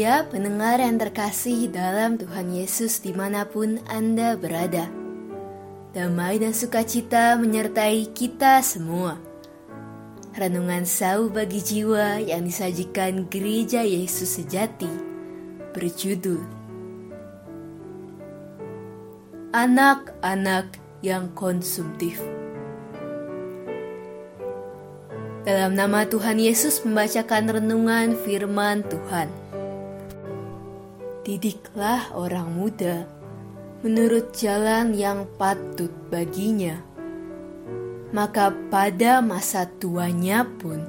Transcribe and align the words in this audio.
Ya, 0.00 0.24
pendengar 0.24 0.80
yang 0.80 0.96
terkasih 0.96 1.68
dalam 1.68 2.16
Tuhan 2.16 2.56
Yesus 2.56 3.04
di 3.04 3.12
mana 3.12 3.44
pun 3.44 3.76
Anda 3.84 4.32
berada. 4.32 4.88
Damai 5.92 6.40
dan 6.40 6.56
sukacita 6.56 7.36
menyertai 7.36 8.08
kita 8.16 8.64
semua. 8.64 9.20
Renungan 10.32 10.88
sau 10.88 11.28
bagi 11.28 11.60
jiwa 11.60 12.16
yang 12.16 12.48
disajikan 12.48 13.28
Gereja 13.28 13.84
Yesus 13.84 14.40
Sejati 14.40 14.88
berjudul 15.76 16.48
Anak-anak 19.52 20.80
yang 21.04 21.28
konsumtif. 21.36 22.16
Dalam 25.44 25.76
nama 25.76 26.08
Tuhan 26.08 26.40
Yesus 26.40 26.88
membacakan 26.88 27.52
renungan 27.52 28.16
firman 28.24 28.80
Tuhan. 28.88 29.49
Didiklah 31.20 32.16
orang 32.16 32.56
muda 32.56 33.04
menurut 33.84 34.32
jalan 34.32 34.96
yang 34.96 35.28
patut 35.36 35.92
baginya, 36.08 36.80
maka 38.08 38.48
pada 38.72 39.20
masa 39.20 39.68
tuanya 39.68 40.48
pun 40.48 40.80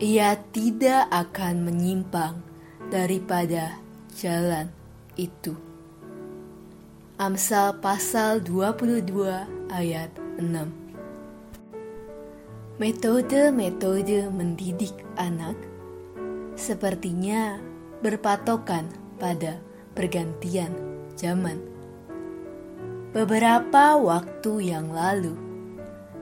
ia 0.00 0.40
tidak 0.56 1.04
akan 1.12 1.68
menyimpang 1.68 2.40
daripada 2.88 3.76
jalan 4.16 4.72
itu. 5.20 5.52
Amsal 7.18 7.82
pasal 7.82 8.38
22 8.40 9.74
ayat 9.74 10.14
6 10.38 12.78
Metode-metode 12.78 14.30
mendidik 14.30 14.94
anak 15.18 15.58
sepertinya 16.54 17.58
berpatokan 18.00 18.86
pada 19.18 19.58
pergantian 19.94 20.70
zaman. 21.18 21.58
Beberapa 23.10 23.98
waktu 23.98 24.70
yang 24.70 24.94
lalu, 24.94 25.34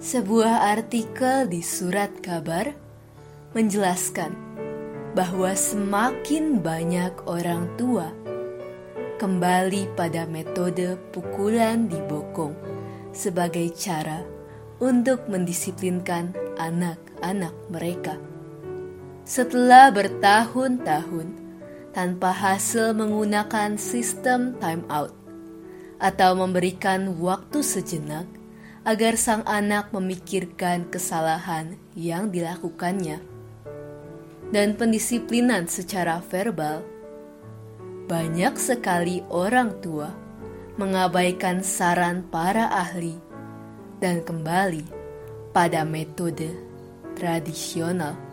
sebuah 0.00 0.74
artikel 0.74 1.46
di 1.46 1.60
surat 1.60 2.10
kabar 2.24 2.72
menjelaskan 3.52 4.32
bahwa 5.14 5.52
semakin 5.54 6.62
banyak 6.62 7.12
orang 7.26 7.66
tua 7.74 8.10
kembali 9.20 9.92
pada 9.98 10.24
metode 10.24 10.96
pukulan 11.12 11.84
di 11.84 12.00
bokong 12.00 12.56
sebagai 13.12 13.68
cara 13.76 14.24
untuk 14.80 15.28
mendisiplinkan 15.28 16.32
anak-anak 16.56 17.52
mereka. 17.68 18.16
Setelah 19.28 19.92
bertahun-tahun 19.92 21.39
tanpa 21.90 22.30
hasil 22.30 22.94
menggunakan 22.94 23.74
sistem 23.74 24.54
time 24.62 24.86
out 24.86 25.10
atau 26.00 26.32
memberikan 26.38 27.18
waktu 27.20 27.60
sejenak 27.60 28.24
agar 28.88 29.14
sang 29.20 29.44
anak 29.44 29.92
memikirkan 29.92 30.88
kesalahan 30.88 31.76
yang 31.92 32.32
dilakukannya. 32.32 33.20
Dan 34.50 34.74
pendisiplinan 34.74 35.70
secara 35.70 36.18
verbal, 36.24 36.82
banyak 38.10 38.58
sekali 38.58 39.22
orang 39.30 39.78
tua 39.78 40.10
mengabaikan 40.74 41.62
saran 41.62 42.26
para 42.26 42.66
ahli 42.66 43.14
dan 44.02 44.24
kembali 44.24 44.82
pada 45.54 45.86
metode 45.86 46.50
tradisional. 47.14 48.29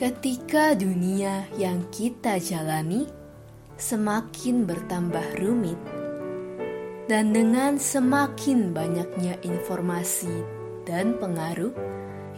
Ketika 0.00 0.72
dunia 0.72 1.44
yang 1.60 1.84
kita 1.92 2.40
jalani 2.40 3.04
semakin 3.76 4.64
bertambah 4.64 5.36
rumit, 5.36 5.76
dan 7.04 7.36
dengan 7.36 7.76
semakin 7.76 8.72
banyaknya 8.72 9.36
informasi 9.44 10.40
dan 10.88 11.20
pengaruh 11.20 11.76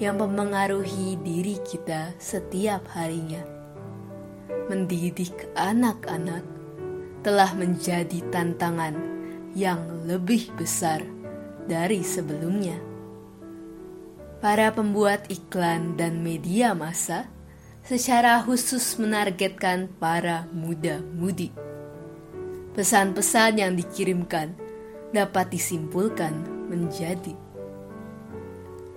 yang 0.03 0.19
mempengaruhi 0.19 1.15
diri 1.23 1.55
kita 1.63 2.11
setiap 2.19 2.83
harinya, 2.99 3.47
mendidik 4.67 5.47
anak-anak 5.55 6.43
telah 7.23 7.55
menjadi 7.55 8.27
tantangan 8.35 8.99
yang 9.55 9.79
lebih 10.11 10.51
besar 10.59 10.99
dari 11.71 12.03
sebelumnya. 12.03 12.75
Para 14.43 14.75
pembuat 14.75 15.31
iklan 15.31 15.95
dan 15.95 16.27
media 16.27 16.75
massa 16.75 17.31
secara 17.83 18.39
khusus 18.43 18.97
menargetkan 18.99 19.91
para 19.99 20.47
muda-mudi. 20.55 21.51
Pesan-pesan 22.73 23.61
yang 23.61 23.77
dikirimkan 23.77 24.57
dapat 25.13 25.53
disimpulkan 25.53 26.33
menjadi 26.73 27.37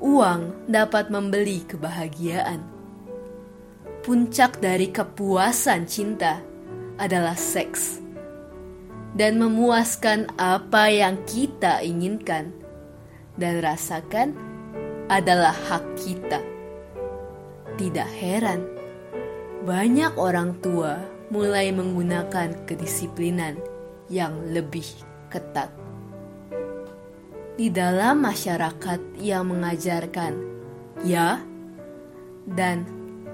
uang 0.06 0.70
dapat 0.70 1.10
membeli 1.10 1.66
kebahagiaan. 1.66 2.62
Puncak 4.06 4.62
dari 4.62 4.94
kepuasan 4.94 5.90
cinta 5.90 6.38
adalah 7.02 7.34
seks 7.34 8.00
dan 9.18 9.42
memuaskan 9.42 10.30
apa 10.38 10.94
yang 10.94 11.18
kita 11.26 11.82
inginkan 11.82 12.54
dan 13.34 13.66
rasakan 13.66 14.38
adalah 15.10 15.58
hak 15.68 15.84
kita. 15.98 16.55
Tidak 17.76 18.08
heran 18.08 18.64
banyak 19.68 20.16
orang 20.16 20.56
tua 20.64 20.96
mulai 21.28 21.74
menggunakan 21.76 22.64
kedisiplinan 22.64 23.60
yang 24.08 24.32
lebih 24.54 24.86
ketat. 25.28 25.74
Di 27.60 27.68
dalam 27.74 28.24
masyarakat 28.24 29.20
yang 29.20 29.52
mengajarkan 29.52 30.34
"ya" 31.04 31.42
dan 32.48 32.88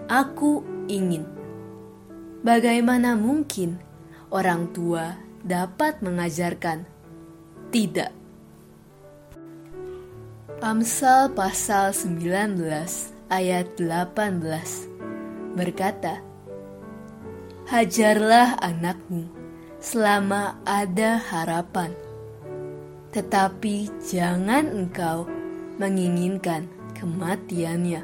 "aku 0.09 0.66
ingin", 0.90 1.28
bagaimana 2.41 3.13
mungkin 3.13 3.78
orang 4.34 4.72
tua 4.74 5.19
dapat 5.46 6.00
mengajarkan 6.00 6.88
"tidak"? 7.69 8.16
Amsal 10.63 11.34
pasal 11.35 11.91
19 11.91 13.10
ayat 13.31 13.80
18 13.80 15.56
berkata, 15.56 16.19
Hajarlah 17.72 18.59
anakmu 18.59 19.31
selama 19.80 20.59
ada 20.68 21.16
harapan, 21.16 21.96
tetapi 23.16 23.88
jangan 24.03 24.68
engkau 24.68 25.24
menginginkan 25.80 26.68
kematiannya. 27.00 28.03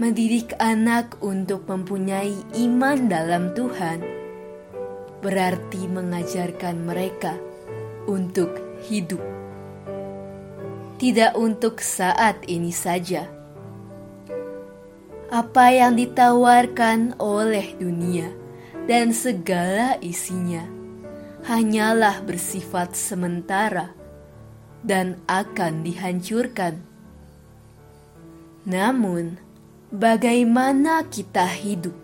Mendidik 0.00 0.56
anak 0.56 1.20
untuk 1.20 1.68
mempunyai 1.68 2.32
iman 2.56 2.98
dalam 3.04 3.52
Tuhan 3.52 4.00
berarti 5.20 5.84
mengajarkan 5.84 6.88
mereka 6.88 7.36
untuk 8.08 8.56
hidup, 8.88 9.20
tidak 11.00 11.32
untuk 11.32 11.80
saat 11.80 12.44
ini 12.44 12.68
saja. 12.68 13.24
Apa 15.32 15.72
yang 15.72 15.96
ditawarkan 15.96 17.16
oleh 17.16 17.72
dunia 17.80 18.28
dan 18.84 19.16
segala 19.16 19.96
isinya 20.04 20.68
hanyalah 21.48 22.20
bersifat 22.20 22.92
sementara 22.92 23.96
dan 24.84 25.16
akan 25.24 25.80
dihancurkan. 25.80 26.84
Namun, 28.68 29.40
bagaimana 29.88 31.08
kita 31.08 31.48
hidup, 31.48 31.96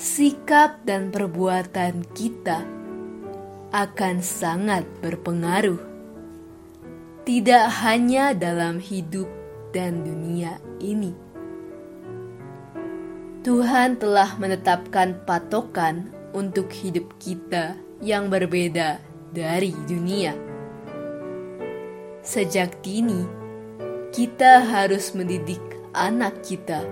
sikap 0.00 0.80
dan 0.88 1.12
perbuatan 1.12 2.08
kita 2.16 2.64
akan 3.68 4.16
sangat 4.24 4.88
berpengaruh, 5.04 5.89
tidak 7.24 7.68
hanya 7.84 8.32
dalam 8.32 8.80
hidup 8.80 9.28
dan 9.70 10.02
dunia 10.02 10.58
ini 10.82 11.30
Tuhan 13.40 13.96
telah 13.96 14.36
menetapkan 14.36 15.24
patokan 15.24 16.12
untuk 16.36 16.68
hidup 16.68 17.08
kita 17.16 17.72
yang 18.04 18.28
berbeda 18.28 19.00
dari 19.32 19.72
dunia. 19.88 20.36
Sejak 22.20 22.84
dini, 22.84 23.24
kita 24.12 24.60
harus 24.60 25.16
mendidik 25.16 25.62
anak 25.96 26.44
kita 26.44 26.84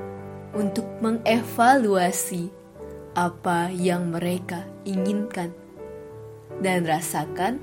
untuk 0.57 0.89
mengevaluasi 1.05 2.49
apa 3.13 3.69
yang 3.69 4.09
mereka 4.09 4.65
inginkan 4.89 5.53
dan 6.65 6.89
rasakan 6.89 7.61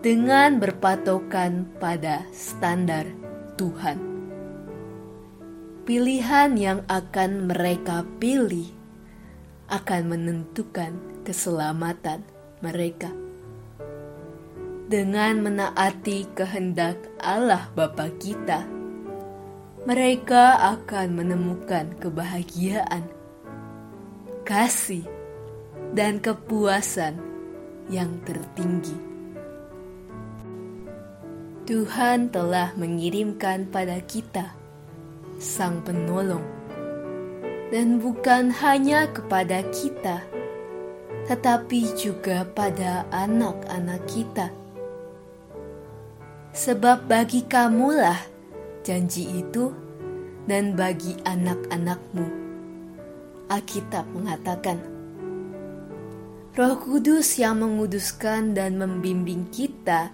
dengan 0.00 0.56
berpatokan 0.56 1.68
pada 1.76 2.24
standar 2.32 3.04
Tuhan. 3.60 4.10
pilihan 5.90 6.54
yang 6.54 6.80
akan 6.86 7.50
mereka 7.50 8.06
pilih 8.22 8.70
akan 9.66 10.02
menentukan 10.06 10.94
keselamatan 11.26 12.22
mereka. 12.62 13.10
Dengan 14.86 15.42
menaati 15.42 16.30
kehendak 16.30 16.94
Allah 17.18 17.66
Bapa 17.74 18.06
kita, 18.22 18.70
mereka 19.82 20.78
akan 20.78 21.10
menemukan 21.10 21.98
kebahagiaan, 21.98 23.10
kasih, 24.46 25.02
dan 25.90 26.22
kepuasan 26.22 27.18
yang 27.90 28.14
tertinggi. 28.22 29.09
Tuhan 31.70 32.34
telah 32.34 32.74
mengirimkan 32.74 33.70
pada 33.70 34.02
kita 34.02 34.58
Sang 35.38 35.78
Penolong, 35.86 36.42
dan 37.70 38.02
bukan 38.02 38.50
hanya 38.50 39.06
kepada 39.06 39.62
kita, 39.70 40.18
tetapi 41.30 41.94
juga 41.94 42.42
pada 42.42 43.06
anak-anak 43.14 44.02
kita 44.10 44.50
Sebab 46.50 47.06
bagi 47.06 47.46
kamulah 47.46 48.18
janji 48.82 49.30
itu 49.38 49.70
dan 50.50 50.74
bagi 50.74 51.14
anak-anakmu. 51.22 52.26
Alkitab 53.46 54.10
mengatakan, 54.10 54.82
Roh 56.58 56.74
Kudus 56.82 57.38
yang 57.38 57.62
menguduskan 57.62 58.58
dan 58.58 58.74
membimbing 58.74 59.46
kita 59.54 60.10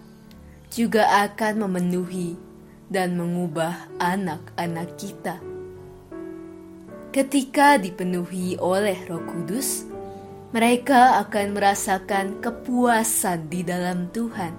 juga 0.70 1.26
akan 1.26 1.66
memenuhi 1.66 2.38
dan 2.86 3.18
mengubah 3.18 3.90
anak-anak 3.98 4.88
kita. 4.98 5.42
Ketika 7.10 7.80
dipenuhi 7.80 8.60
oleh 8.60 8.96
Roh 9.08 9.24
Kudus, 9.24 9.88
mereka 10.52 11.18
akan 11.24 11.56
merasakan 11.56 12.38
kepuasan 12.44 13.48
di 13.50 13.64
dalam 13.66 14.06
Tuhan 14.12 14.52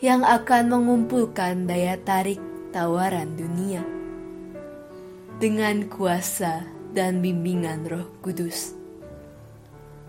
yang 0.00 0.24
akan 0.24 0.72
mengumpulkan 0.72 1.68
daya 1.68 2.00
tarik 2.00 2.40
tawaran 2.72 3.36
dunia 3.36 3.84
dengan 5.42 5.88
kuasa 5.90 6.64
dan 6.92 7.20
bimbingan 7.20 7.84
Roh 7.88 8.08
Kudus. 8.24 8.76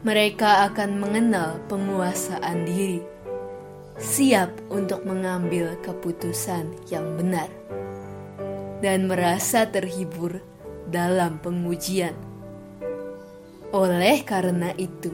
Mereka 0.02 0.72
akan 0.72 0.98
mengenal 0.98 1.62
penguasaan 1.70 2.66
diri, 2.66 3.02
siap 4.02 4.50
untuk 4.74 5.06
mengambil 5.06 5.78
keputusan 5.86 6.74
yang 6.90 7.06
benar, 7.22 7.48
dan 8.82 9.06
merasa 9.06 9.70
terhibur 9.70 10.42
dalam 10.90 11.38
pengujian. 11.38 12.18
Oleh 13.72 14.26
karena 14.26 14.74
itu, 14.76 15.14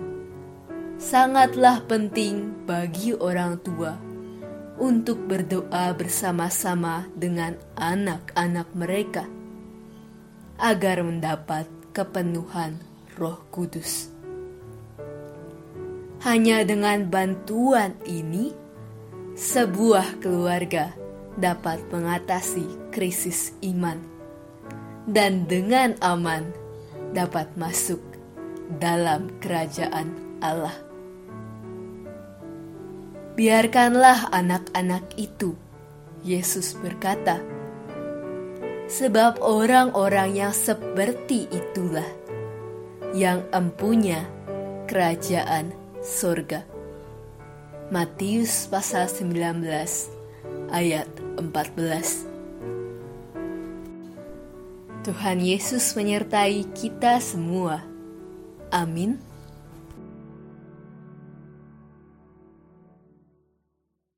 sangatlah 0.98 1.84
penting 1.84 2.64
bagi 2.64 3.12
orang 3.12 3.60
tua 3.60 4.00
untuk 4.80 5.20
berdoa 5.28 5.92
bersama-sama 5.94 7.12
dengan 7.12 7.60
anak-anak 7.76 8.72
mereka 8.72 9.28
agar 10.58 11.04
mendapat 11.06 11.68
kepenuhan 11.92 12.82
Roh 13.20 13.46
Kudus. 13.52 14.10
Hanya 16.26 16.66
dengan 16.66 17.06
bantuan 17.14 17.94
ini, 18.10 18.50
sebuah 19.38 20.18
keluarga 20.18 20.98
dapat 21.38 21.78
mengatasi 21.94 22.90
krisis 22.90 23.54
iman 23.62 24.02
dan 25.06 25.46
dengan 25.46 25.94
aman 26.02 26.50
dapat 27.14 27.46
masuk 27.54 28.02
dalam 28.82 29.30
kerajaan 29.38 30.10
Allah. 30.42 30.74
Biarkanlah 33.38 34.34
anak-anak 34.34 35.06
itu, 35.22 35.54
Yesus 36.26 36.74
berkata, 36.74 37.38
sebab 38.90 39.38
orang-orang 39.46 40.34
yang 40.34 40.54
seperti 40.58 41.46
itulah 41.54 42.10
yang 43.14 43.46
empunya 43.54 44.26
kerajaan 44.90 45.78
sorga. 46.02 46.77
Matius 47.88 48.68
pasal 48.68 49.08
19 49.08 49.64
ayat 50.76 51.08
14 51.40 52.28
Tuhan 55.08 55.40
Yesus 55.40 55.96
menyertai 55.96 56.68
kita 56.76 57.24
semua. 57.24 57.80
Amin. 58.76 59.24